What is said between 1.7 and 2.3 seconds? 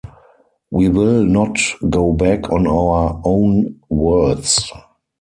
go